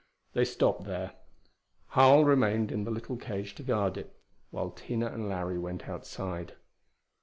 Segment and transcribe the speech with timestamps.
[0.33, 1.11] They stopped there.
[1.89, 6.53] Harl remained in the little cage to guard it, while Tina and Larry went outside.